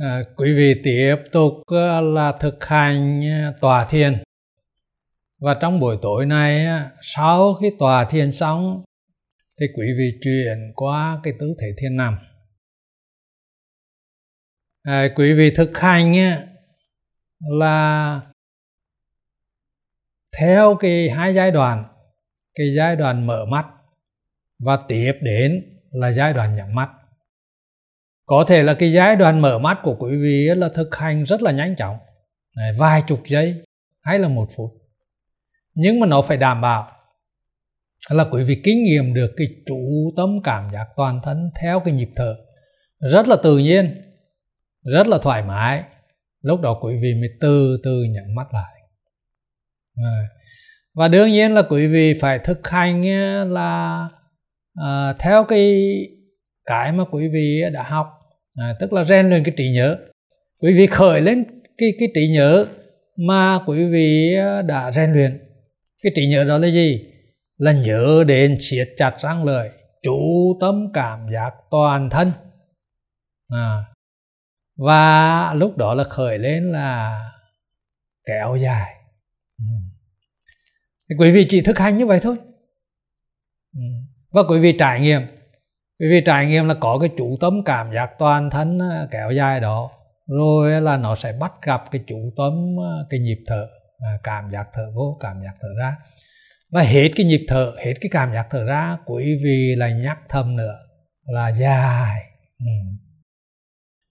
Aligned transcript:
À, 0.00 0.22
quý 0.36 0.54
vị 0.56 0.80
tiếp 0.84 1.16
tục 1.32 1.52
ờ, 1.66 2.00
là 2.00 2.32
thực 2.40 2.64
hành 2.64 3.20
ờ, 3.30 3.52
tòa 3.60 3.86
thiền. 3.90 4.22
Và 5.40 5.58
trong 5.60 5.80
buổi 5.80 5.96
tối 6.02 6.26
này 6.26 6.66
sau 7.02 7.54
khi 7.54 7.70
tòa 7.78 8.04
thiền 8.04 8.32
xong 8.32 8.84
thì 9.60 9.66
quý 9.76 9.86
vị 9.98 10.18
chuyển 10.22 10.72
qua 10.74 11.20
cái 11.22 11.32
tư 11.40 11.54
thế 11.60 11.66
thiền 11.78 11.96
nằm. 11.96 12.18
À, 14.82 15.08
quý 15.16 15.32
vị 15.32 15.50
thực 15.56 15.78
hành 15.78 16.14
là 17.40 18.20
theo 20.38 20.76
cái 20.80 21.10
hai 21.10 21.34
giai 21.34 21.50
đoạn 21.50 21.84
cái 22.54 22.74
giai 22.76 22.96
đoạn 22.96 23.26
mở 23.26 23.44
mắt 23.44 23.66
và 24.58 24.78
tiếp 24.88 25.12
đến 25.22 25.78
là 25.90 26.12
giai 26.12 26.32
đoạn 26.32 26.56
nhắm 26.56 26.74
mắt 26.74 26.90
có 28.28 28.44
thể 28.48 28.62
là 28.62 28.74
cái 28.74 28.92
giai 28.92 29.16
đoạn 29.16 29.42
mở 29.42 29.58
mắt 29.58 29.78
của 29.82 29.96
quý 29.98 30.16
vị 30.16 30.48
là 30.56 30.68
thực 30.74 30.96
hành 30.96 31.24
rất 31.24 31.42
là 31.42 31.52
nhanh 31.52 31.76
chóng. 31.76 31.96
Vài 32.78 33.02
chục 33.06 33.20
giây 33.26 33.62
hay 34.02 34.18
là 34.18 34.28
một 34.28 34.48
phút. 34.56 34.70
Nhưng 35.74 36.00
mà 36.00 36.06
nó 36.06 36.22
phải 36.22 36.36
đảm 36.36 36.60
bảo 36.60 36.90
là 38.10 38.24
quý 38.30 38.44
vị 38.44 38.60
kinh 38.64 38.82
nghiệm 38.82 39.14
được 39.14 39.30
cái 39.36 39.46
chủ 39.66 40.12
tâm 40.16 40.40
cảm 40.44 40.70
giác 40.72 40.86
toàn 40.96 41.20
thân 41.24 41.50
theo 41.60 41.80
cái 41.80 41.94
nhịp 41.94 42.10
thở. 42.16 42.36
Rất 42.98 43.28
là 43.28 43.36
tự 43.42 43.58
nhiên 43.58 44.02
rất 44.82 45.06
là 45.06 45.18
thoải 45.22 45.42
mái. 45.42 45.82
Lúc 46.42 46.60
đó 46.60 46.78
quý 46.82 46.94
vị 47.02 47.14
mới 47.14 47.28
từ 47.40 47.80
từ 47.84 48.02
nhắm 48.02 48.34
mắt 48.34 48.54
lại. 48.54 48.80
Và 50.94 51.08
đương 51.08 51.32
nhiên 51.32 51.54
là 51.54 51.62
quý 51.62 51.86
vị 51.86 52.18
phải 52.20 52.38
thực 52.38 52.68
hành 52.68 53.02
ờ, 53.02 53.44
là 53.44 54.08
à, 54.74 55.12
theo 55.18 55.44
cái 55.44 55.92
cái 56.64 56.92
mà 56.92 57.04
quý 57.10 57.28
vị 57.28 57.62
đã 57.72 57.82
học 57.82 58.17
à, 58.58 58.74
tức 58.80 58.92
là 58.92 59.04
rèn 59.04 59.28
luyện 59.28 59.44
cái 59.44 59.54
trí 59.56 59.70
nhớ. 59.70 59.98
Quý 60.58 60.74
vị 60.74 60.86
khởi 60.86 61.20
lên 61.20 61.44
cái 61.78 61.92
cái 61.98 62.08
trí 62.14 62.28
nhớ 62.28 62.66
mà 63.16 63.58
quý 63.66 63.84
vị 63.84 64.34
à, 64.34 64.62
đã 64.62 64.92
rèn 64.92 65.12
luyện. 65.12 65.38
Cái 66.02 66.12
trí 66.16 66.26
nhớ 66.26 66.44
đó 66.44 66.58
là 66.58 66.68
gì? 66.68 67.04
Là 67.56 67.72
nhớ 67.72 68.24
đến 68.26 68.56
siết 68.60 68.88
chặt 68.96 69.16
răng 69.20 69.44
lời 69.44 69.70
chủ 70.02 70.56
tâm 70.60 70.86
cảm 70.94 71.26
giác 71.32 71.50
toàn 71.70 72.10
thân. 72.10 72.32
À, 73.48 73.76
và 74.76 75.54
lúc 75.54 75.76
đó 75.76 75.94
là 75.94 76.04
khởi 76.04 76.38
lên 76.38 76.72
là 76.72 77.20
kéo 78.24 78.56
dài. 78.56 78.94
Ừ. 79.58 79.64
thì 81.08 81.14
quý 81.18 81.30
vị 81.30 81.46
chỉ 81.48 81.60
thực 81.60 81.78
hành 81.78 81.96
như 81.96 82.06
vậy 82.06 82.20
thôi. 82.22 82.36
Ừ. 83.74 83.82
và 84.30 84.42
quý 84.48 84.60
vị 84.60 84.76
trải 84.78 85.00
nghiệm 85.00 85.22
bởi 86.00 86.08
vì 86.08 86.20
trải 86.26 86.46
nghiệm 86.46 86.68
là 86.68 86.74
có 86.80 86.98
cái 86.98 87.10
chủ 87.18 87.36
tâm 87.40 87.62
cảm 87.64 87.92
giác 87.94 88.10
toàn 88.18 88.50
thân 88.50 88.78
kéo 89.10 89.30
dài 89.30 89.60
đó, 89.60 89.90
rồi 90.26 90.80
là 90.80 90.96
nó 90.96 91.16
sẽ 91.16 91.32
bắt 91.32 91.52
gặp 91.62 91.84
cái 91.90 92.02
chủ 92.06 92.32
tâm 92.36 92.76
cái 93.10 93.20
nhịp 93.20 93.38
thở 93.46 93.66
à, 93.98 94.18
cảm 94.22 94.50
giác 94.52 94.68
thở 94.72 94.90
vô, 94.94 95.18
cảm 95.20 95.36
giác 95.44 95.54
thở 95.60 95.68
ra. 95.78 95.96
Và 96.70 96.82
hết 96.82 97.08
cái 97.16 97.26
nhịp 97.26 97.44
thở, 97.48 97.72
hết 97.84 97.94
cái 98.00 98.10
cảm 98.12 98.32
giác 98.32 98.46
thở 98.50 98.64
ra, 98.64 98.98
quý 99.06 99.24
vị 99.44 99.74
là 99.76 99.90
nhắc 99.90 100.18
thầm 100.28 100.56
nữa 100.56 100.74
là 101.26 101.48
dài. 101.48 102.24
Ừ. 102.58 102.72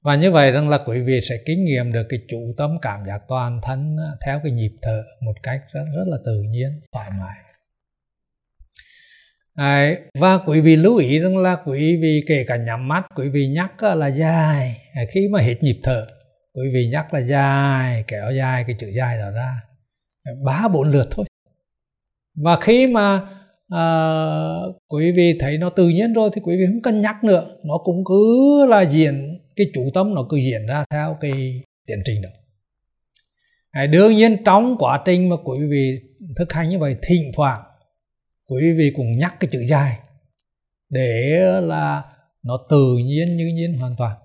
và 0.04 0.16
như 0.16 0.32
vậy 0.32 0.52
rằng 0.52 0.70
là 0.70 0.80
quý 0.86 1.02
vị 1.02 1.20
sẽ 1.30 1.36
kinh 1.46 1.66
nghiệm 1.66 1.92
được 1.92 2.06
cái 2.10 2.20
chủ 2.30 2.54
tâm 2.58 2.78
cảm 2.82 3.06
giác 3.08 3.22
toàn 3.28 3.60
thân 3.64 3.98
theo 4.26 4.40
cái 4.44 4.52
nhịp 4.52 4.72
thở 4.82 5.04
một 5.22 5.34
cách 5.44 5.62
rất 5.74 5.84
rất 5.96 6.04
là 6.08 6.18
tự 6.26 6.42
nhiên, 6.42 6.82
thoải 6.94 7.10
mái. 7.20 7.47
Đấy, 9.58 9.98
và 10.20 10.38
quý 10.38 10.62
vị 10.62 10.76
lưu 10.76 10.98
ý 10.98 11.20
rằng 11.20 11.38
là 11.38 11.58
quý 11.66 12.00
vị 12.02 12.24
kể 12.28 12.44
cả 12.48 12.58
nhắm 12.58 12.88
mắt 12.88 13.06
quý 13.16 13.30
vị 13.30 13.48
nhắc 13.48 13.72
ờ, 13.78 13.96
là 13.96 14.08
dài. 14.08 14.78
Khi 15.10 15.28
mà 15.32 15.42
hết 15.42 15.64
nhịp 15.64 15.80
thở 15.84 16.08
quý 16.54 16.64
vị 16.74 16.90
nhắc 16.92 17.14
là 17.14 17.20
dài 17.20 18.04
kéo 18.08 18.32
dài 18.32 18.64
cái 18.68 18.76
chữ 18.80 18.88
dài 18.98 19.18
đó 19.18 19.32
ra. 19.32 19.54
Ba 20.46 20.68
bốn 20.68 20.92
lượt 20.92 21.08
thôi. 21.12 21.26
Và 22.36 22.56
khi 22.56 22.88
mà 22.88 23.22
à, 23.70 23.84
quý 24.88 25.12
vị 25.12 25.38
thấy 25.40 25.58
nó 25.58 25.70
tự 25.70 25.90
nhiên 25.90 26.14
rồi 26.14 26.30
thì 26.34 26.42
quý 26.42 26.58
vị 26.58 26.66
không 26.66 26.82
cần 26.82 27.02
nhắc 27.02 27.24
nữa. 27.24 27.58
Nó 27.64 27.78
cũng 27.84 28.04
cứ 28.06 28.66
là 28.70 28.82
diễn 28.82 29.40
cái 29.56 29.68
chủ 29.74 29.90
tâm 29.94 30.16
nó 30.16 30.28
cứ 30.30 30.38
diễn 30.38 30.66
ra 30.68 30.86
theo 30.90 31.18
cái 31.22 31.62
tiến 31.88 31.98
trình 32.06 32.22
đó. 32.22 32.30
À, 33.72 33.86
đương 33.86 34.16
nhiên 34.16 34.38
trong 34.46 34.76
quá 34.80 35.02
trình 35.06 35.30
mà 35.30 35.36
quý 35.44 35.60
vị 35.70 36.00
thực 36.38 36.54
hành 36.54 36.70
như 36.70 36.80
vậy 36.80 36.96
thỉnh 37.02 37.32
thoảng 37.36 37.62
quý 38.48 38.74
vị 38.78 38.92
cũng 38.96 39.18
nhắc 39.18 39.36
cái 39.40 39.50
chữ 39.52 39.60
dài 39.70 40.00
để 40.90 41.40
là 41.62 42.04
nó 42.44 42.60
tự 42.70 42.98
nhiên 42.98 43.38
như 43.38 43.46
nhiên 43.46 43.80
hoàn 43.80 43.96
toàn. 43.98 44.18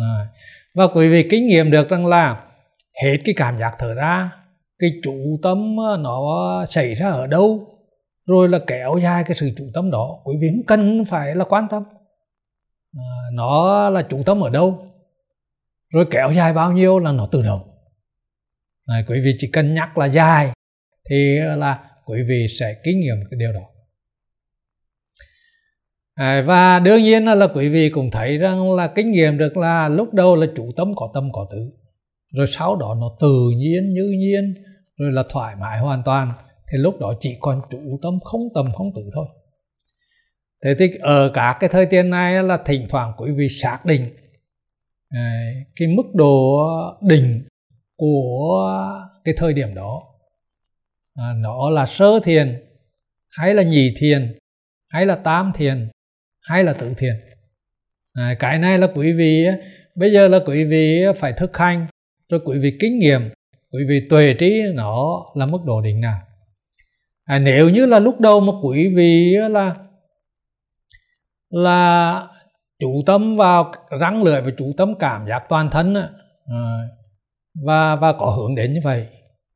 À. 0.00 0.26
và 0.74 0.86
quý 0.86 1.08
vị 1.08 1.28
kinh 1.30 1.46
nghiệm 1.46 1.70
được 1.70 1.88
rằng 1.88 2.06
là 2.06 2.44
hết 3.02 3.16
cái 3.24 3.34
cảm 3.38 3.58
giác 3.58 3.74
thở 3.78 3.94
ra 3.94 4.30
cái 4.78 4.90
chủ 5.02 5.38
tâm 5.42 5.76
ờ, 5.76 5.96
nó 5.96 6.20
xảy 6.68 6.94
ra 6.94 7.10
ở 7.10 7.26
đâu 7.26 7.74
rồi 8.26 8.48
là 8.48 8.58
kéo 8.66 8.98
dài 9.02 9.24
cái 9.26 9.36
sự 9.36 9.50
chủ 9.56 9.64
tâm 9.74 9.90
đó 9.90 10.20
quý 10.24 10.34
vị 10.40 10.48
không 10.50 10.66
cần 10.66 11.04
phải 11.04 11.34
là 11.34 11.44
quan 11.44 11.66
tâm. 11.70 11.82
À, 12.96 13.10
nó 13.32 13.90
là 13.90 14.02
chủ 14.02 14.22
tâm 14.22 14.40
ở 14.40 14.50
đâu 14.50 14.86
rồi 15.92 16.06
kéo 16.10 16.32
dài 16.32 16.52
bao 16.52 16.72
nhiêu 16.72 16.98
là 16.98 17.12
nó 17.12 17.28
tự 17.32 17.42
động. 17.42 17.60
À, 18.86 19.02
quý 19.08 19.20
vị 19.24 19.34
chỉ 19.38 19.50
cần 19.52 19.74
nhắc 19.74 19.98
là 19.98 20.06
dài 20.06 20.52
thì 21.10 21.38
ờ, 21.38 21.56
là 21.56 21.90
quý 22.06 22.22
vị 22.28 22.46
sẽ 22.58 22.74
kinh 22.84 23.00
nghiệm 23.00 23.16
cái 23.30 23.38
điều 23.38 23.52
đó. 23.52 23.60
À, 26.14 26.42
và 26.46 26.80
đương 26.80 27.02
nhiên 27.02 27.24
là 27.24 27.46
quý 27.54 27.68
vị 27.68 27.90
cũng 27.90 28.10
thấy 28.10 28.38
rằng 28.38 28.72
là 28.72 28.86
kinh 28.86 29.10
nghiệm 29.10 29.38
được 29.38 29.56
là 29.56 29.88
lúc 29.88 30.14
đầu 30.14 30.36
là 30.36 30.46
chủ 30.56 30.72
tâm 30.76 30.92
có 30.96 31.10
tâm 31.14 31.32
có 31.32 31.48
tứ. 31.52 31.70
Rồi 32.32 32.46
sau 32.46 32.76
đó 32.76 32.96
nó 33.00 33.16
tự 33.20 33.50
nhiên 33.56 33.94
như 33.94 34.14
nhiên 34.18 34.54
rồi 34.96 35.12
là 35.12 35.24
thoải 35.30 35.56
mái 35.56 35.78
hoàn 35.78 36.02
toàn. 36.04 36.32
Thì 36.72 36.78
lúc 36.78 37.00
đó 37.00 37.14
chỉ 37.20 37.36
còn 37.40 37.60
chủ 37.70 37.98
tâm 38.02 38.20
không 38.20 38.40
tâm 38.54 38.72
không 38.74 38.90
tử 38.94 39.02
thôi. 39.14 39.26
Thế 40.64 40.74
thì 40.78 40.90
ở 41.00 41.30
cả 41.34 41.56
cái 41.60 41.70
thời 41.72 41.86
tiền 41.86 42.10
này 42.10 42.42
là 42.42 42.58
thỉnh 42.66 42.86
thoảng 42.88 43.12
quý 43.16 43.30
vị 43.32 43.48
xác 43.48 43.80
định 43.84 44.16
à, 45.08 45.52
cái 45.76 45.88
mức 45.88 46.14
độ 46.14 46.56
đỉnh 47.02 47.42
của 47.96 48.68
cái 49.24 49.34
thời 49.36 49.52
điểm 49.52 49.74
đó 49.74 50.02
à, 51.14 51.32
nó 51.36 51.70
là 51.70 51.86
sơ 51.86 52.20
thiền 52.24 52.62
hay 53.30 53.54
là 53.54 53.62
nhị 53.62 53.94
thiền 53.96 54.38
hay 54.88 55.06
là 55.06 55.16
tam 55.16 55.52
thiền 55.54 55.88
hay 56.40 56.64
là 56.64 56.72
tự 56.72 56.94
thiền. 56.98 57.14
À, 58.12 58.34
cái 58.38 58.58
này 58.58 58.78
là 58.78 58.86
quý 58.94 59.12
vị 59.12 59.46
bây 59.94 60.12
giờ 60.12 60.28
là 60.28 60.38
quý 60.46 60.64
vị 60.64 61.04
phải 61.18 61.32
thực 61.32 61.56
hành 61.56 61.86
rồi 62.28 62.40
quý 62.44 62.58
vị 62.58 62.76
kinh 62.80 62.98
nghiệm 62.98 63.20
quý 63.72 63.80
vị 63.88 64.06
tuệ 64.10 64.34
trí 64.38 64.62
nó 64.74 65.24
là 65.34 65.46
mức 65.46 65.58
độ 65.66 65.80
đỉnh 65.80 66.00
nào. 66.00 66.18
À, 67.24 67.38
nếu 67.38 67.68
như 67.68 67.86
là 67.86 67.98
lúc 67.98 68.20
đầu 68.20 68.40
mà 68.40 68.52
quý 68.62 68.94
vị 68.96 69.36
là 69.50 69.76
là 71.50 72.28
chủ 72.78 73.02
tâm 73.06 73.36
vào 73.36 73.72
răng 74.00 74.22
lưỡi 74.22 74.40
và 74.40 74.50
chủ 74.58 74.72
tâm 74.76 74.94
cảm 74.98 75.28
giác 75.28 75.42
toàn 75.48 75.70
thân 75.70 75.94
à, 76.46 76.78
và 77.66 77.96
và 77.96 78.12
có 78.12 78.26
hướng 78.26 78.54
đến 78.54 78.74
như 78.74 78.80
vậy 78.84 79.06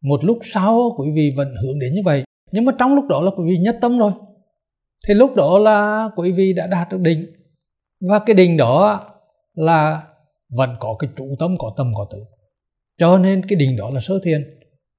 một 0.03 0.25
lúc 0.25 0.39
sau 0.43 0.95
quý 0.99 1.11
vị 1.15 1.33
vẫn 1.37 1.55
hướng 1.63 1.79
đến 1.79 1.95
như 1.95 2.01
vậy. 2.05 2.25
Nhưng 2.53 2.65
mà 2.65 2.73
trong 2.79 2.95
lúc 2.95 3.05
đó 3.09 3.21
là 3.21 3.31
quý 3.31 3.45
vị 3.49 3.59
nhất 3.59 3.79
tâm 3.81 3.99
rồi. 3.99 4.13
Thì 5.09 5.15
lúc 5.15 5.35
đó 5.37 5.59
là 5.59 6.09
quý 6.17 6.33
vị 6.33 6.53
đã 6.53 6.67
đạt 6.67 6.89
được 6.91 7.01
định. 7.01 7.27
Và 8.01 8.19
cái 8.19 8.35
định 8.35 8.57
đó 8.57 9.05
là 9.55 10.03
vẫn 10.49 10.77
có 10.81 10.97
cái 10.99 11.11
trụ 11.17 11.35
tâm 11.39 11.57
có 11.59 11.75
tâm 11.77 11.93
có 11.97 12.07
tử. 12.11 12.19
Cho 12.99 13.19
nên 13.19 13.43
cái 13.49 13.57
định 13.57 13.77
đó 13.77 13.91
là 13.91 14.01
sơ 14.01 14.19
thiền. 14.25 14.59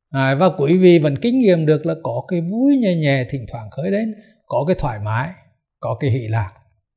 À, 0.10 0.36
và 0.36 0.50
quý 0.58 0.78
vị 0.78 1.00
vẫn 1.00 1.16
kinh 1.22 1.40
nghiệm 1.40 1.66
được 1.66 1.86
là 1.86 1.96
có 2.04 2.24
cái 2.28 2.42
vui 2.42 2.78
nhẹ 2.78 2.96
nhẹ 2.96 3.26
thỉnh 3.30 3.46
thoảng 3.52 3.70
khởi 3.70 3.92
đến 3.92 4.16
có 4.46 4.66
cái 4.68 4.76
thoải 4.80 5.00
mái 5.00 5.30
có 5.80 5.98
cái 6.00 6.10
hỷ 6.10 6.28
lạc 6.28 6.54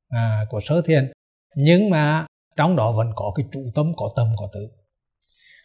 à, 0.09 0.45
của 0.49 0.59
sơ 0.59 0.81
thiền. 0.81 1.11
Nhưng 1.55 1.89
mà 1.89 2.25
trong 2.57 2.75
đó 2.75 2.91
vẫn 2.91 3.11
có 3.15 3.31
cái 3.35 3.45
trụ 3.51 3.61
tâm 3.75 3.93
có 3.97 4.13
tâm 4.15 4.27
có 4.37 4.49
tử 4.53 4.67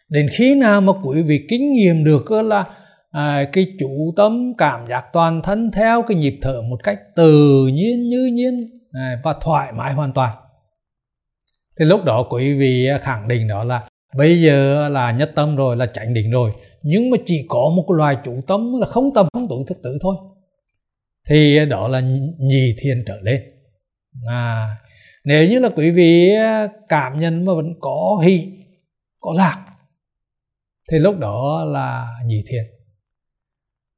đến 0.09 0.27
khi 0.31 0.55
nào 0.55 0.81
mà 0.81 0.93
quý 1.03 1.21
vị 1.21 1.45
kinh 1.49 1.73
nghiệm 1.73 2.03
được 2.03 2.31
là 2.31 2.65
à, 3.11 3.49
cái 3.53 3.65
chủ 3.79 4.13
tâm 4.17 4.53
cảm 4.57 4.87
giác 4.89 5.03
toàn 5.13 5.41
thân 5.41 5.71
theo 5.71 6.01
cái 6.07 6.17
nhịp 6.17 6.39
thở 6.41 6.61
một 6.69 6.79
cách 6.83 6.99
tự 7.15 7.67
nhiên 7.73 8.09
như 8.09 8.29
nhiên 8.33 8.69
à, 8.91 9.21
và 9.23 9.35
thoải 9.41 9.71
mái 9.73 9.93
hoàn 9.93 10.13
toàn. 10.13 10.35
Thì 11.79 11.85
lúc 11.85 12.03
đó 12.03 12.27
quý 12.29 12.53
vị 12.53 12.87
khẳng 13.01 13.27
định 13.27 13.47
đó 13.47 13.63
là 13.63 13.87
bây 14.17 14.41
giờ 14.41 14.89
là 14.89 15.11
nhất 15.11 15.31
tâm 15.35 15.55
rồi 15.55 15.75
là 15.75 15.85
chánh 15.85 16.13
định 16.13 16.31
rồi. 16.31 16.51
Nhưng 16.83 17.09
mà 17.09 17.17
chỉ 17.25 17.45
có 17.47 17.71
một 17.75 17.91
loài 17.91 18.17
chủ 18.25 18.41
tâm 18.47 18.79
là 18.79 18.85
không 18.85 19.13
tâm 19.13 19.27
không 19.33 19.47
tự 19.49 19.55
thức 19.67 19.77
tử 19.83 19.97
thôi. 20.01 20.15
Thì 21.27 21.65
đó 21.69 21.87
là 21.87 21.99
nhì 22.39 22.75
thiên 22.79 23.03
trở 23.07 23.19
lên. 23.21 23.41
À 24.27 24.67
nếu 25.23 25.49
như 25.49 25.59
là 25.59 25.69
quý 25.75 25.91
vị 25.91 26.31
cảm 26.89 27.19
nhận 27.19 27.45
mà 27.45 27.53
vẫn 27.53 27.73
có 27.79 28.21
hỷ 28.25 28.47
có 29.19 29.33
lạc 29.37 29.65
thì 30.91 30.99
lúc 30.99 31.19
đó 31.19 31.65
là 31.65 32.07
nhị 32.25 32.43
thiền 32.47 32.63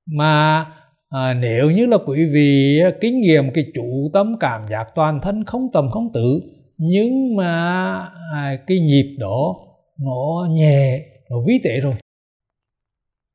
mà 0.05 0.65
à, 1.09 1.33
nếu 1.33 1.71
như 1.71 1.85
là 1.85 1.97
quý 2.05 2.25
vị 2.33 2.79
à, 2.83 2.89
kinh 3.01 3.21
nghiệm 3.21 3.51
cái 3.53 3.65
chủ 3.73 4.09
tâm 4.13 4.35
cảm 4.39 4.67
giác 4.69 4.87
toàn 4.95 5.19
thân 5.21 5.43
không 5.45 5.67
tầm 5.73 5.89
không 5.91 6.13
tử 6.13 6.41
nhưng 6.77 7.35
mà 7.35 7.53
à, 8.33 8.57
cái 8.67 8.79
nhịp 8.79 9.15
đó 9.19 9.55
nó 9.99 10.47
nhẹ 10.49 11.05
nó 11.29 11.37
vi 11.47 11.59
tế 11.63 11.79
rồi. 11.79 11.93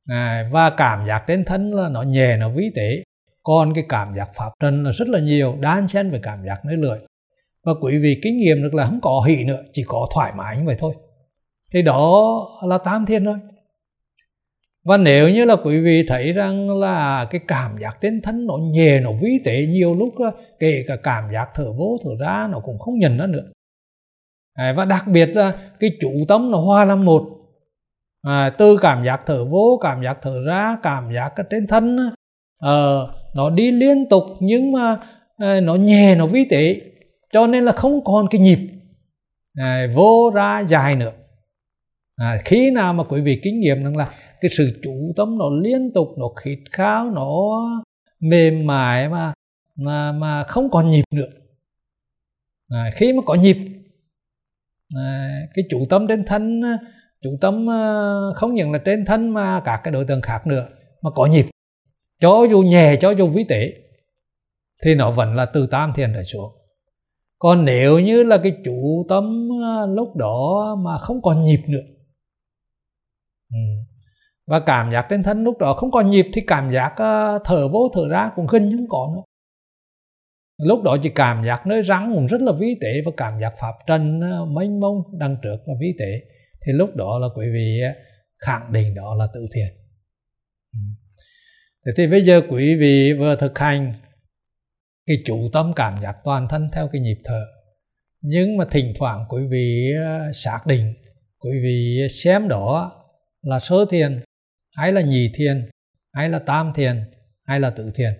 À, 0.07 0.49
và 0.51 0.69
cảm 0.69 1.07
giác 1.07 1.23
trên 1.27 1.45
thân 1.45 1.73
là 1.73 1.89
nó 1.89 2.01
nhẹ 2.01 2.37
nó 2.37 2.49
vi 2.49 2.71
tế. 2.75 3.03
Còn 3.43 3.73
cái 3.73 3.83
cảm 3.89 4.15
giác 4.15 4.29
pháp 4.35 4.49
trần 4.59 4.83
là 4.83 4.91
rất 4.91 5.07
là 5.09 5.19
nhiều 5.19 5.57
đan 5.59 5.87
xen 5.87 6.11
về 6.11 6.19
cảm 6.23 6.45
giác 6.45 6.65
nơi 6.65 6.77
lưỡi. 6.77 6.99
Và 7.63 7.73
quý 7.81 7.97
vị 7.97 8.19
kinh 8.23 8.37
nghiệm 8.37 8.63
được 8.63 8.73
là 8.73 8.85
không 8.85 9.01
có 9.01 9.23
hỷ 9.27 9.43
nữa 9.43 9.63
chỉ 9.73 9.83
có 9.87 10.07
thoải 10.13 10.31
mái 10.35 10.57
như 10.57 10.63
vậy 10.65 10.75
thôi 10.79 10.93
thì 11.73 11.81
đó 11.81 12.47
là 12.67 12.77
tam 12.77 13.05
thiên 13.05 13.25
thôi. 13.25 13.37
Và 14.85 14.97
nếu 14.97 15.29
như 15.29 15.45
là 15.45 15.55
quý 15.55 15.79
vị 15.79 16.05
thấy 16.07 16.33
rằng 16.33 16.79
là 16.79 17.27
cái 17.31 17.41
cảm 17.47 17.77
giác 17.81 17.97
trên 18.01 18.21
thân 18.21 18.45
nó 18.45 18.57
nhẹ 18.57 18.99
nó 18.99 19.11
vi 19.21 19.39
tế 19.45 19.65
nhiều 19.65 19.95
lúc 19.95 20.09
kể 20.59 20.83
cả 20.87 20.95
cảm 21.03 21.23
giác 21.33 21.49
thở 21.55 21.73
vô 21.73 21.97
thở 22.03 22.09
ra 22.19 22.47
nó 22.51 22.59
cũng 22.59 22.79
không 22.79 22.99
nhận 22.99 23.17
nó 23.17 23.27
nữa. 23.27 23.43
À, 24.53 24.73
và 24.77 24.85
đặc 24.85 25.07
biệt 25.07 25.29
là 25.35 25.53
cái 25.79 25.91
chủ 26.01 26.11
tâm 26.27 26.51
nó 26.51 26.57
hoa 26.57 26.85
làm 26.85 27.05
một. 27.05 27.23
À, 28.21 28.49
từ 28.49 28.77
cảm 28.81 29.05
giác 29.05 29.21
thở 29.25 29.45
vô 29.45 29.79
cảm 29.83 30.03
giác 30.03 30.17
thở 30.21 30.41
ra 30.45 30.77
cảm 30.83 31.13
giác 31.13 31.33
trên 31.49 31.67
thân 31.67 31.97
uh, 32.65 33.09
nó 33.35 33.49
đi 33.49 33.71
liên 33.71 34.09
tục 34.09 34.23
nhưng 34.39 34.71
mà 34.71 34.97
ờ, 35.37 35.61
nó 35.61 35.75
nhẹ 35.75 36.15
nó 36.15 36.25
vi 36.25 36.45
tế 36.45 36.81
cho 37.33 37.47
nên 37.47 37.65
là 37.65 37.71
không 37.71 38.03
còn 38.03 38.27
cái 38.27 38.41
nhịp 38.41 38.59
à, 39.59 39.87
vô 39.95 40.31
ra 40.35 40.59
dài 40.59 40.95
nữa 40.95 41.11
à, 42.17 42.41
khi 42.45 42.71
nào 42.71 42.93
mà 42.93 43.03
quý 43.03 43.21
vị 43.21 43.39
kinh 43.43 43.59
nghiệm 43.59 43.83
rằng 43.83 43.97
là 43.97 44.13
cái 44.41 44.51
sự 44.57 44.79
chủ 44.83 45.13
tâm 45.15 45.37
nó 45.37 45.45
liên 45.63 45.93
tục 45.93 46.07
nó 46.17 46.25
khít 46.43 46.59
khao 46.71 47.11
nó 47.11 47.31
mềm 48.19 48.67
mại 48.67 49.09
mà 49.09 49.33
mà 49.75 50.11
mà 50.11 50.43
không 50.43 50.69
còn 50.69 50.89
nhịp 50.89 51.03
nữa. 51.11 51.29
À, 52.69 52.89
khi 52.95 53.13
mà 53.13 53.21
có 53.25 53.35
nhịp 53.35 53.57
à, 54.95 55.29
cái 55.53 55.65
chủ 55.69 55.85
tâm 55.89 56.07
trên 56.07 56.25
thân 56.25 56.61
chủ 57.21 57.37
tâm 57.41 57.69
à, 57.69 58.11
không 58.35 58.55
những 58.55 58.71
là 58.71 58.79
trên 58.85 59.05
thân 59.05 59.33
mà 59.33 59.61
cả 59.65 59.81
cái 59.83 59.91
đối 59.91 60.05
tượng 60.05 60.21
khác 60.21 60.47
nữa 60.47 60.67
mà 61.01 61.11
có 61.15 61.25
nhịp. 61.25 61.45
Cho 62.21 62.43
dù 62.49 62.61
nhẹ 62.61 62.95
cho 63.01 63.11
dù 63.11 63.27
vi 63.27 63.43
tế 63.43 63.73
thì 64.83 64.95
nó 64.95 65.11
vẫn 65.11 65.35
là 65.35 65.45
từ 65.45 65.67
tam 65.67 65.93
thiền 65.95 66.13
trở 66.13 66.23
xuống. 66.23 66.51
Còn 67.39 67.65
nếu 67.65 67.99
như 67.99 68.23
là 68.23 68.37
cái 68.37 68.51
chủ 68.65 69.05
tâm 69.09 69.49
à, 69.63 69.85
lúc 69.85 70.15
đó 70.15 70.75
mà 70.83 70.97
không 70.97 71.21
còn 71.21 71.43
nhịp 71.43 71.59
nữa 71.67 71.83
ừ. 73.53 73.59
và 74.47 74.59
cảm 74.59 74.91
giác 74.91 75.07
trên 75.09 75.23
thân 75.23 75.43
lúc 75.43 75.57
đó 75.57 75.73
không 75.73 75.91
còn 75.91 76.09
nhịp 76.09 76.27
thì 76.33 76.41
cảm 76.47 76.71
giác 76.71 76.93
ờ, 76.95 77.39
thở 77.45 77.67
vô 77.67 77.89
thở 77.93 78.01
ra 78.09 78.31
cũng 78.35 78.47
gần 78.47 78.69
như 78.69 78.77
không 78.77 78.89
còn 78.89 79.15
nữa 79.15 79.21
lúc 80.57 80.83
đó 80.83 80.97
chỉ 81.03 81.09
cảm 81.09 81.45
giác 81.45 81.67
nơi 81.67 81.83
rắn 81.83 82.11
cũng 82.13 82.25
rất 82.25 82.41
là 82.41 82.51
vi 82.51 82.77
tế 82.81 83.01
và 83.05 83.11
cảm 83.17 83.39
giác 83.41 83.53
pháp 83.59 83.73
trần 83.87 84.21
à, 84.21 84.39
mênh 84.47 84.79
mông 84.79 85.03
đằng 85.19 85.37
trước 85.43 85.57
là 85.65 85.73
vi 85.79 85.93
tế 85.99 86.21
thì 86.65 86.73
lúc 86.73 86.95
đó 86.95 87.19
là 87.19 87.27
quý 87.35 87.45
vị 87.53 87.79
ờ, 87.83 87.89
khẳng 88.37 88.73
định 88.73 88.95
đó 88.95 89.15
là 89.15 89.27
tự 89.33 89.45
thiền 89.53 89.69
ừ. 90.73 90.79
thế 91.85 91.91
thì 91.97 92.07
bây 92.07 92.23
giờ 92.23 92.41
quý 92.49 92.75
vị 92.75 93.13
vừa 93.13 93.35
thực 93.35 93.59
hành 93.59 93.93
cái 95.05 95.17
chủ 95.25 95.49
tâm 95.53 95.73
cảm 95.75 96.01
giác 96.03 96.15
toàn 96.23 96.47
thân 96.47 96.69
theo 96.73 96.89
cái 96.91 97.01
nhịp 97.01 97.17
thở 97.23 97.45
nhưng 98.21 98.57
mà 98.57 98.65
thỉnh 98.71 98.93
thoảng 98.95 99.25
quý 99.29 99.41
vị 99.49 99.93
xác 100.33 100.59
định 100.65 100.93
quý 101.39 101.51
vị 101.63 102.07
xem 102.09 102.47
đó 102.47 102.96
là 103.41 103.59
sơ 103.59 103.75
thiền 103.89 104.23
hay 104.75 104.91
là 104.91 105.01
nhị 105.01 105.31
thiền 105.35 105.69
hay 106.13 106.29
là 106.29 106.39
tam 106.39 106.73
thiền 106.75 107.03
hay 107.45 107.59
là 107.59 107.69
tự 107.69 107.91
thiền. 107.95 108.13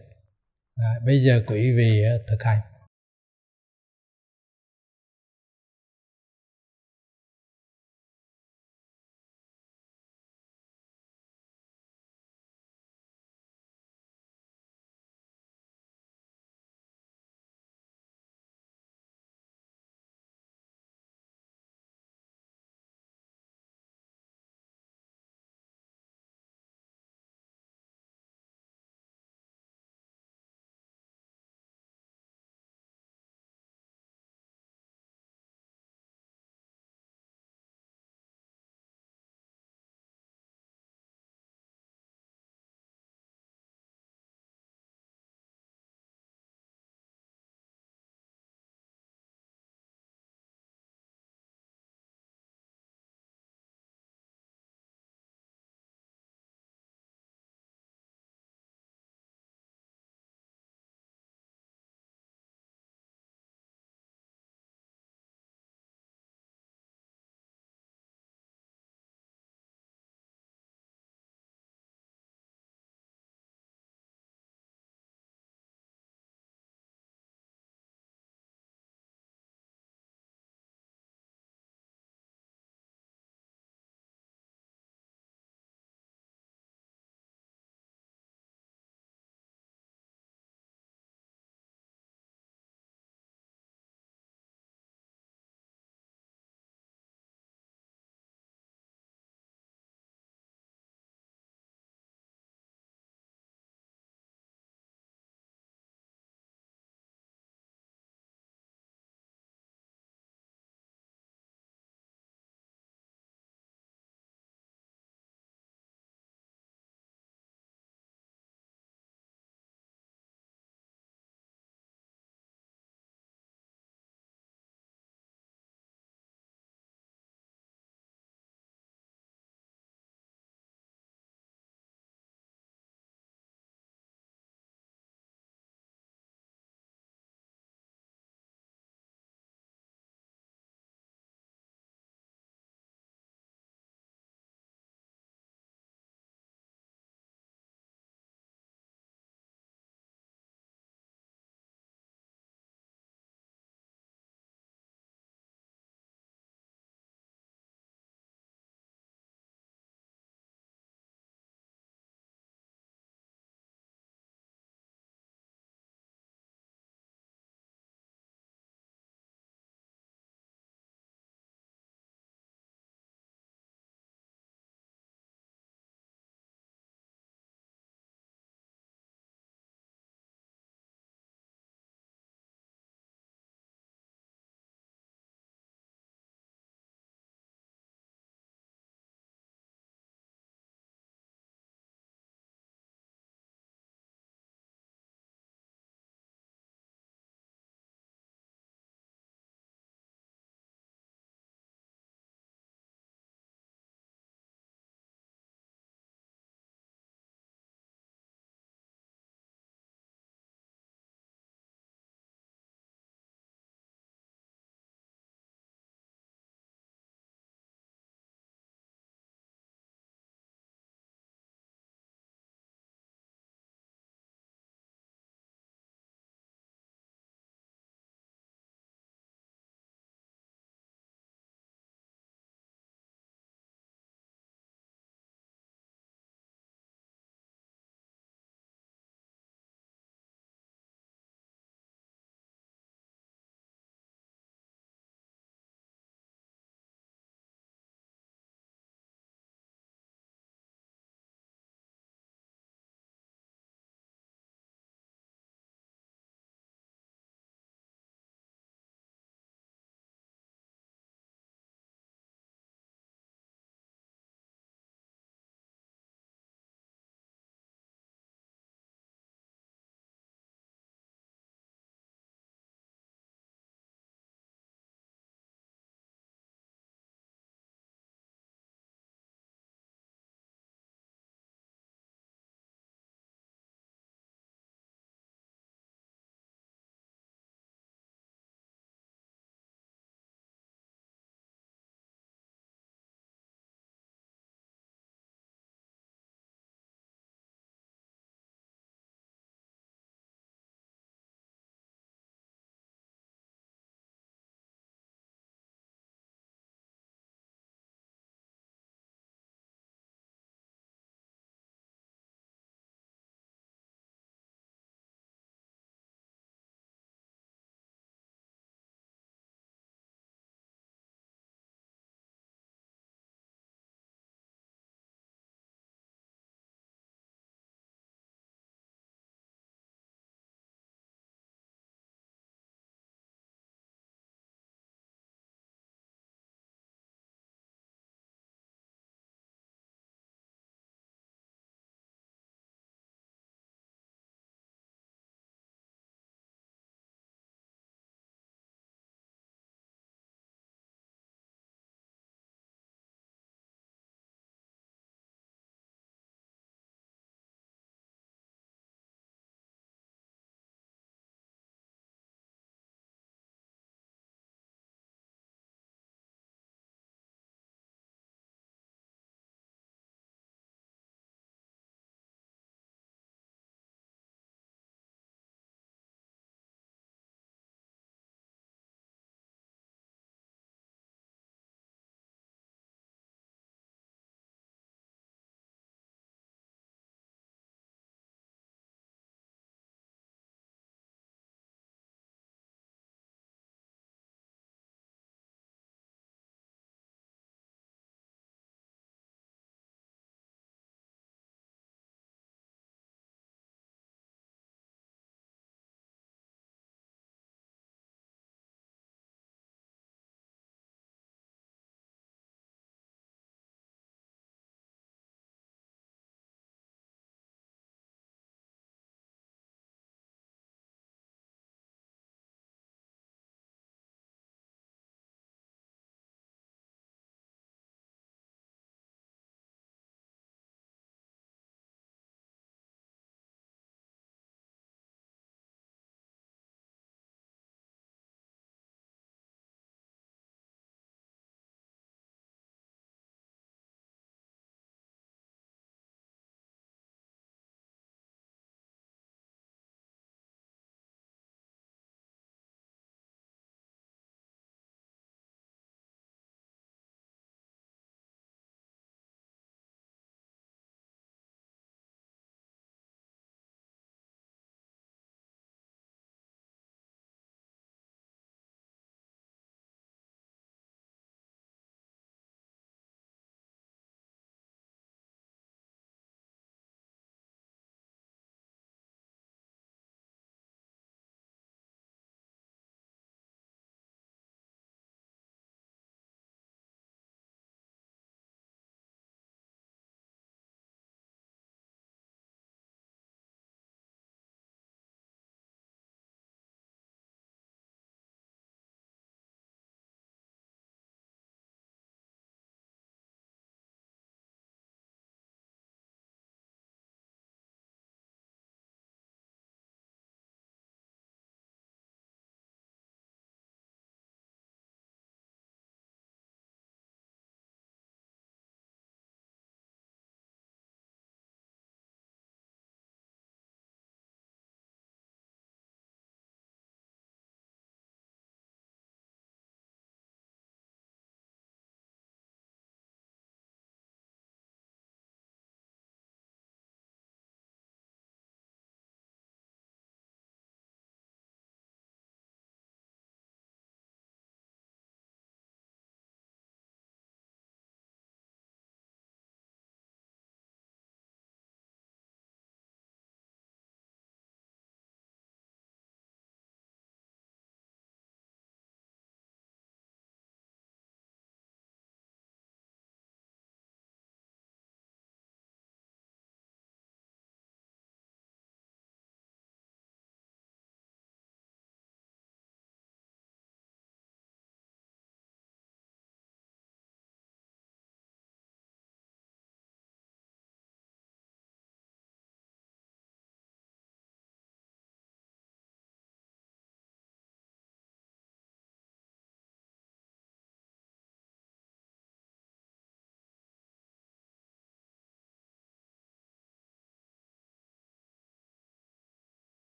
À, 0.75 0.89
bây 1.05 1.23
giờ 1.23 1.43
quý 1.47 1.71
vị 1.77 2.03
ờ, 2.03 2.23
thực 2.27 2.43
hành. 2.43 2.59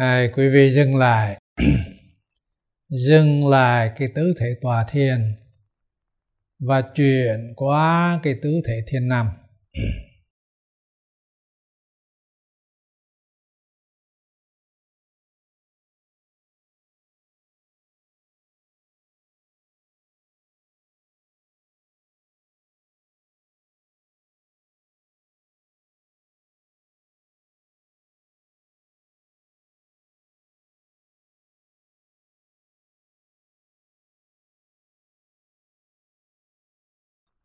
À, 0.00 0.26
quý 0.36 0.48
vị 0.48 0.70
dừng 0.74 0.96
lại. 0.96 1.40
Dừng 2.88 3.48
lại 3.48 3.90
cái 3.96 4.08
tứ 4.14 4.34
thể 4.40 4.46
tòa 4.62 4.86
thiền 4.90 5.34
và 6.58 6.82
chuyển 6.82 7.52
qua 7.56 8.20
cái 8.22 8.34
tứ 8.42 8.60
thể 8.66 8.84
thiền 8.86 9.08
nằm. 9.08 9.30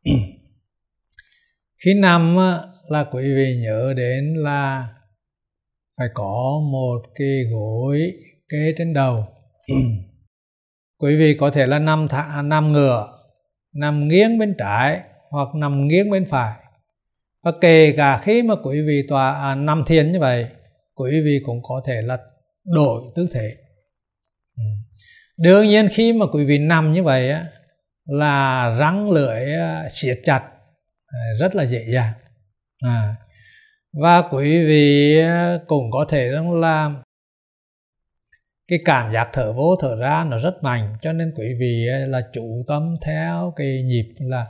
khi 1.86 1.94
nằm 1.94 2.38
là 2.90 3.04
quý 3.04 3.24
vị 3.36 3.58
nhớ 3.62 3.94
đến 3.98 4.34
là 4.38 4.90
phải 5.98 6.08
có 6.14 6.62
một 6.72 7.02
cái 7.16 7.44
gối 7.52 8.14
kế 8.50 8.74
trên 8.78 8.94
đầu. 8.94 9.26
Quý 10.98 11.16
vị 11.16 11.38
có 11.40 11.52
thể 11.52 11.68
là 11.68 11.80
nằm 11.80 12.08
thả, 12.08 12.42
nằm 12.42 12.72
ngửa 12.72 13.16
nằm 13.74 14.08
nghiêng 14.08 14.38
bên 14.38 14.56
trái 14.58 15.02
hoặc 15.30 15.56
nằm 15.56 15.88
nghiêng 15.88 16.10
bên 16.10 16.26
phải. 16.30 16.60
Và 17.44 17.52
kể 17.62 17.94
cả 17.98 18.22
khi 18.24 18.44
mà 18.44 18.56
quý 18.64 18.82
vị 18.88 19.02
tòa 19.10 19.52
à, 19.52 19.56
nằm 19.56 19.84
thiền 19.88 20.12
như 20.12 20.20
vậy 20.20 20.46
quý 20.96 21.22
vị 21.26 21.40
cũng 21.46 21.60
có 21.64 21.82
thể 21.86 22.02
là 22.02 22.18
đổi 22.66 23.02
tư 23.16 23.28
thế. 23.34 23.56
Đương 25.38 25.68
nhiên 25.68 25.88
khi 25.92 26.14
mà 26.14 26.26
quý 26.34 26.46
vị 26.46 26.58
nằm 26.58 26.94
như 26.94 27.04
vậy 27.04 27.30
á 27.30 27.46
là 28.06 28.70
răng 28.80 29.12
lưỡi 29.12 29.54
ờ, 29.54 29.88
siết 29.90 30.20
chặt 30.24 30.44
ờ, 31.08 31.20
rất 31.40 31.56
là 31.56 31.64
dễ 31.64 31.86
dàng. 31.94 32.14
À, 32.84 33.16
và 33.94 34.22
quý 34.22 34.66
vị 34.66 35.20
ờ, 35.20 35.60
cũng 35.68 35.92
có 35.92 36.06
thể 36.10 36.32
là 36.54 36.92
cái 38.68 38.80
cảm 38.86 39.14
giác 39.14 39.30
thở 39.34 39.54
vô 39.54 39.76
thở 39.82 39.96
ra 39.96 40.26
nó 40.30 40.38
rất 40.38 40.64
mạnh 40.64 40.98
cho 41.02 41.14
nên 41.14 41.34
quý 41.38 41.46
vị 41.60 41.86
là 42.08 42.22
chủ 42.34 42.64
tâm 42.68 42.96
theo 43.06 43.54
cái 43.56 43.84
nhịp 43.84 44.14
là 44.20 44.48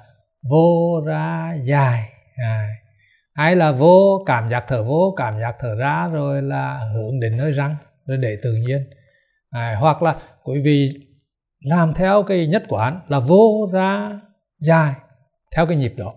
vô 0.49 1.01
ra 1.05 1.53
dài. 1.63 2.09
À, 2.35 2.67
hay 3.33 3.55
là 3.55 3.71
vô 3.71 4.23
cảm 4.25 4.49
giác 4.49 4.65
thở 4.67 4.83
vô 4.83 5.13
cảm 5.17 5.39
giác 5.39 5.55
thở 5.59 5.75
ra 5.75 6.07
rồi 6.07 6.41
là 6.41 6.79
hướng 6.93 7.19
đến 7.19 7.37
nơi 7.37 7.51
răng 7.51 7.75
rồi 8.05 8.17
để 8.17 8.37
tự 8.43 8.53
nhiên. 8.53 8.85
À, 9.49 9.75
hoặc 9.79 10.01
là 10.03 10.15
quý 10.43 10.61
vị 10.63 11.04
làm 11.65 11.93
theo 11.93 12.23
cái 12.23 12.47
nhất 12.47 12.63
quán 12.67 12.99
là 13.07 13.19
vô 13.19 13.69
ra 13.73 14.19
dài 14.59 14.93
theo 15.55 15.65
cái 15.65 15.77
nhịp 15.77 15.93
đó. 15.97 16.13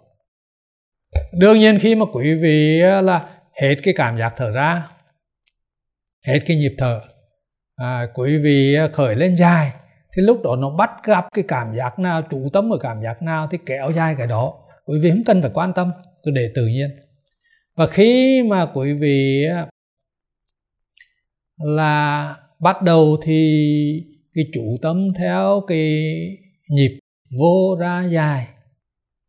Đương 1.32 1.58
nhiên 1.58 1.78
khi 1.80 1.94
mà 1.94 2.04
quý 2.12 2.34
vị 2.34 2.80
là 3.02 3.30
hết 3.62 3.74
cái 3.82 3.94
cảm 3.96 4.18
giác 4.18 4.34
thở 4.36 4.50
ra 4.50 4.88
hết 6.26 6.38
cái 6.46 6.56
nhịp 6.56 6.74
thở 6.78 7.00
à, 7.76 8.06
quý 8.14 8.38
vị 8.38 8.76
khởi 8.92 9.16
lên 9.16 9.36
dài 9.36 9.72
thì 10.16 10.22
lúc 10.22 10.42
đó 10.42 10.56
nó 10.56 10.70
bắt 10.70 10.90
gặp 11.04 11.26
cái 11.34 11.44
cảm 11.48 11.76
giác 11.76 11.98
nào 11.98 12.22
chủ 12.30 12.48
tâm 12.52 12.72
ở 12.72 12.78
cảm 12.80 13.02
giác 13.02 13.22
nào 13.22 13.48
thì 13.50 13.58
kéo 13.66 13.92
dài 13.92 14.14
cái 14.18 14.26
đó. 14.26 14.54
Quý 14.84 14.98
vị 15.02 15.10
không 15.10 15.24
cần 15.26 15.42
phải 15.42 15.50
quan 15.54 15.72
tâm 15.72 15.92
cứ 16.22 16.30
để 16.30 16.52
tự 16.54 16.66
nhiên. 16.66 16.90
Và 17.76 17.86
khi 17.86 18.42
mà 18.42 18.66
quý 18.74 18.92
vị 18.92 19.46
là 21.56 22.36
bắt 22.60 22.82
đầu 22.82 23.16
thì 23.22 24.17
cái 24.38 24.50
chủ 24.54 24.76
tâm 24.82 25.08
theo 25.18 25.62
cái 25.68 26.08
nhịp 26.70 26.98
vô 27.38 27.76
ra 27.80 28.04
dài. 28.04 28.46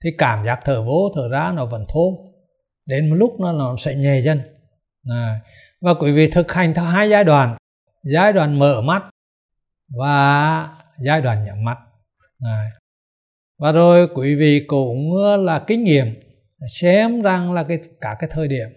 Thì 0.03 0.09
cảm 0.17 0.45
giác 0.45 0.59
thở 0.65 0.83
vô 0.83 1.11
thở 1.15 1.29
ra 1.31 1.51
nó 1.55 1.65
vẫn 1.65 1.85
thô 1.93 2.33
đến 2.85 3.09
một 3.09 3.15
lúc 3.15 3.39
nó 3.39 3.51
nó 3.51 3.75
sẽ 3.77 3.95
nhẹ 3.95 4.21
dần. 4.25 4.41
À, 5.09 5.39
và 5.81 5.93
quý 5.93 6.11
vị 6.11 6.29
thực 6.31 6.51
hành 6.51 6.73
theo 6.73 6.85
hai 6.85 7.09
giai 7.09 7.23
đoạn. 7.23 7.57
Giai 8.13 8.33
đoạn 8.33 8.59
mở 8.59 8.81
mắt 8.81 9.03
và 9.99 10.69
giai 11.05 11.21
đoạn 11.21 11.45
nhắm 11.45 11.63
mắt. 11.63 11.77
À. 12.45 12.71
và 13.57 13.71
rồi 13.71 14.07
quý 14.15 14.35
vị 14.35 14.65
cũng 14.67 15.17
là 15.39 15.63
kinh 15.67 15.83
nghiệm 15.83 16.15
xem 16.81 17.21
rằng 17.21 17.53
là 17.53 17.63
cái 17.63 17.79
cả 18.01 18.15
cái 18.19 18.29
thời 18.33 18.47
điểm 18.47 18.69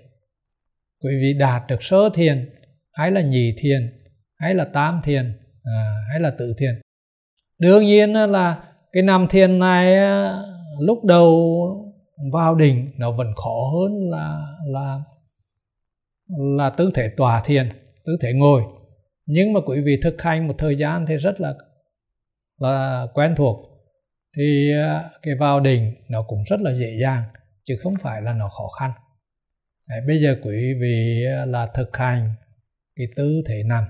quý 1.04 1.10
vị 1.20 1.38
đạt 1.38 1.62
được 1.68 1.82
sơ 1.82 2.10
thiền 2.14 2.50
hay 2.92 3.10
là 3.10 3.20
nhị 3.20 3.54
thiền 3.58 3.92
hay 4.38 4.54
là 4.54 4.64
tam 4.64 5.00
thiền 5.04 5.41
à, 5.64 5.94
hay 6.10 6.20
là 6.20 6.30
tự 6.38 6.54
thiền 6.58 6.74
đương 7.58 7.86
nhiên 7.86 8.12
là 8.12 8.64
cái 8.92 9.02
nằm 9.02 9.26
thiền 9.28 9.58
này 9.58 9.96
lúc 10.80 11.04
đầu 11.04 11.58
vào 12.32 12.54
đỉnh 12.54 12.90
nó 12.96 13.10
vẫn 13.10 13.26
khó 13.34 13.70
hơn 13.74 14.10
là 14.10 14.46
là 14.66 15.00
là 16.38 16.70
tư 16.70 16.90
thế 16.94 17.08
tòa 17.16 17.42
thiền 17.44 17.68
tư 18.04 18.16
thế 18.20 18.32
ngồi. 18.32 18.62
Nhưng 19.26 19.52
mà 19.52 19.60
quý 19.66 19.80
vị 19.80 19.98
thực 20.02 20.22
hành 20.22 20.48
một 20.48 20.54
thời 20.58 20.78
gian 20.78 21.06
thì 21.08 21.16
rất 21.16 21.40
là 21.40 21.54
là 22.58 23.06
quen 23.14 23.34
thuộc. 23.36 23.56
Thì 24.36 24.72
à, 24.72 25.10
cái 25.22 25.34
vào 25.40 25.60
đỉnh 25.60 25.94
nó 26.08 26.22
cũng 26.22 26.42
rất 26.46 26.60
là 26.60 26.74
dễ 26.74 26.98
dàng 27.02 27.22
chứ 27.64 27.76
không 27.82 27.94
phải 28.02 28.22
là 28.22 28.34
nó 28.34 28.48
khó 28.48 28.68
khăn. 28.68 28.90
Đấy, 29.88 30.00
bây 30.06 30.20
giờ 30.22 30.36
quý 30.42 30.74
vị 30.80 31.24
à, 31.36 31.46
là 31.46 31.66
thực 31.74 31.96
hành 31.96 32.28
cái 32.96 33.06
tư 33.16 33.42
thế 33.48 33.62
nằm. 33.66 33.84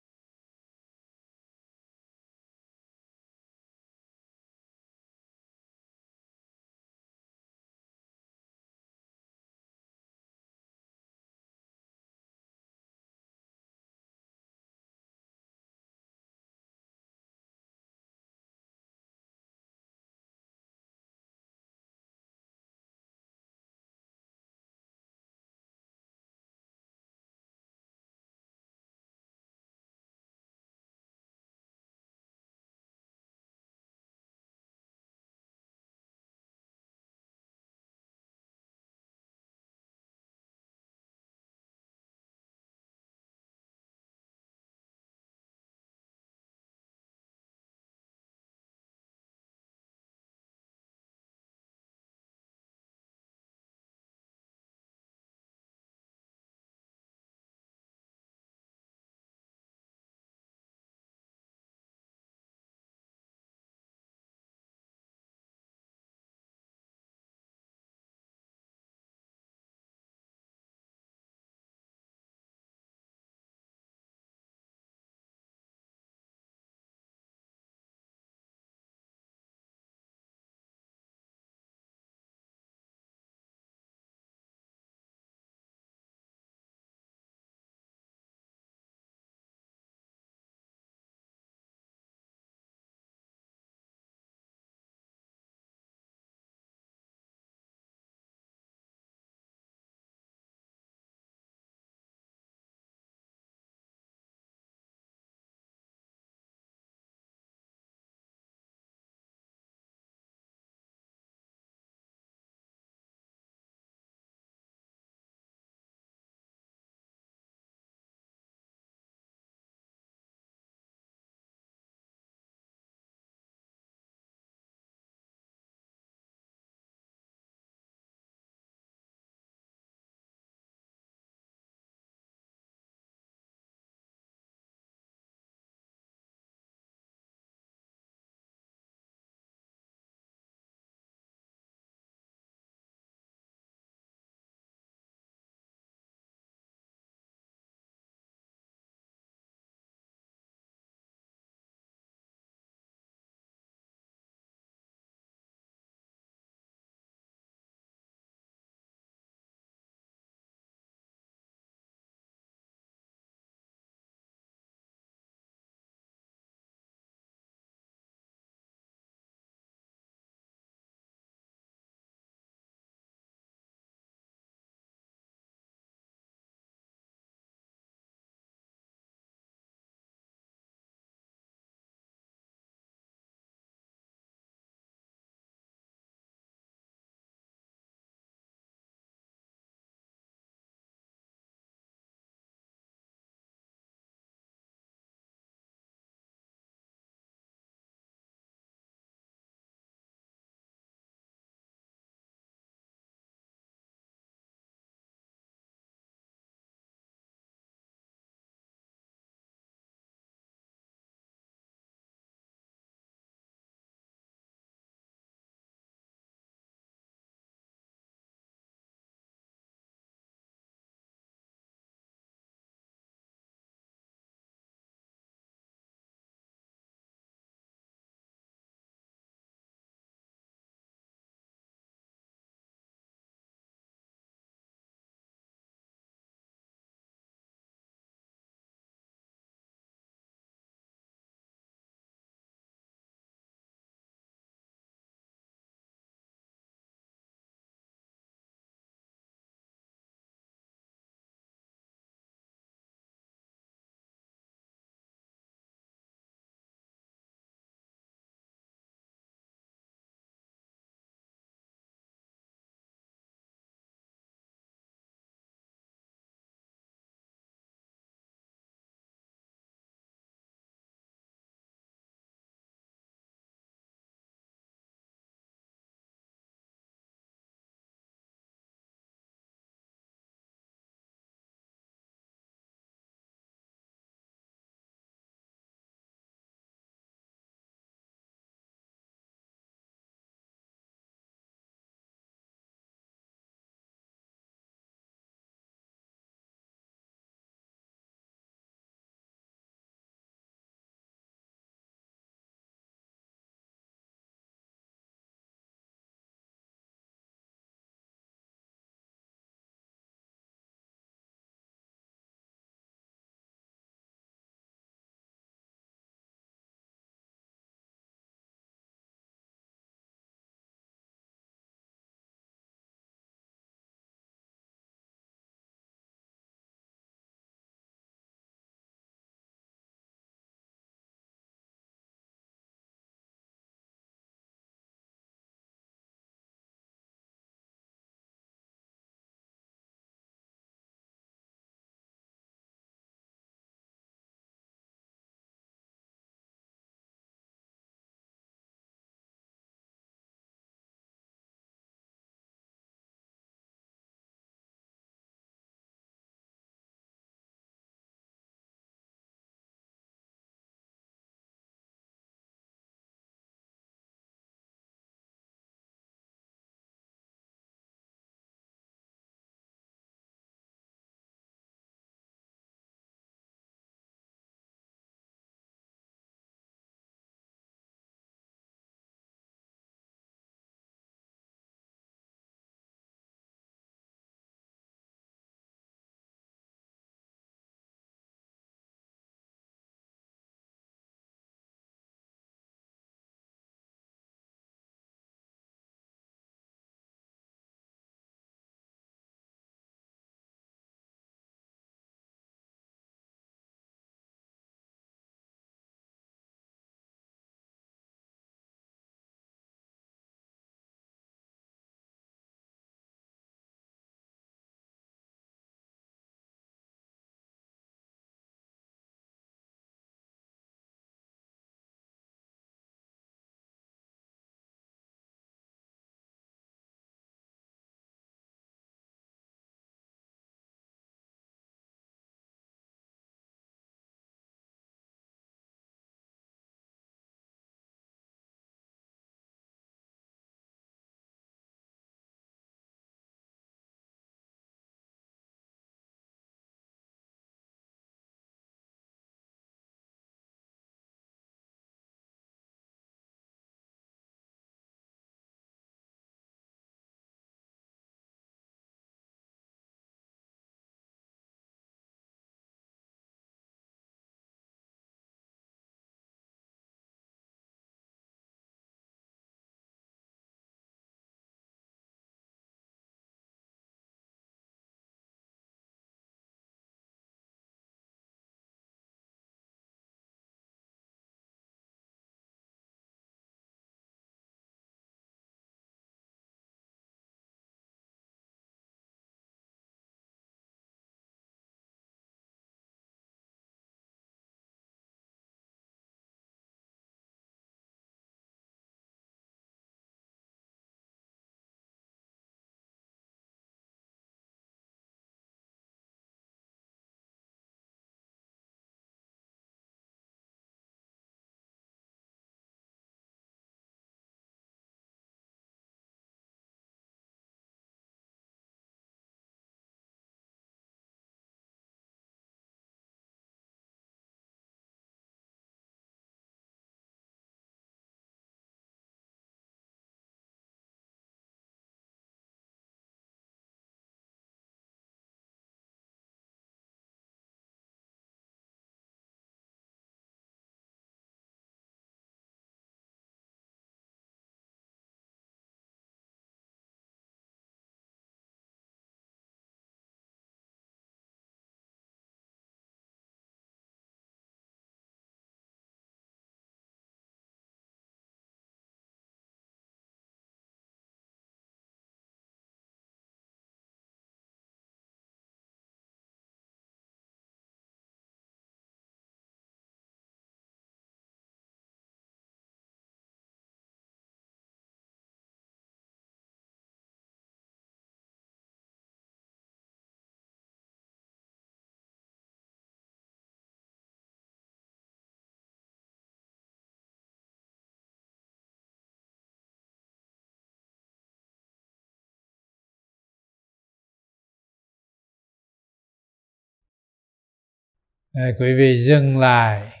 À, 598.32 598.50
quý 598.58 598.74
vị 598.74 599.04
dừng 599.06 599.38
lại 599.38 600.00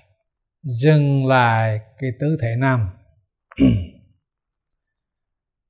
dừng 0.62 1.26
lại 1.26 1.80
cái 1.98 2.10
tư 2.20 2.36
thế 2.40 2.56
nằm. 2.56 2.90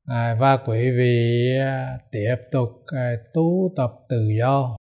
À, 0.07 0.37
và 0.41 0.57
quý 0.57 0.91
vị 0.91 1.47
à, 1.61 1.99
tiếp 2.11 2.37
tục 2.53 2.69
à, 2.87 3.16
tu 3.35 3.73
tập 3.77 3.91
tự 4.09 4.28
do. 4.39 4.77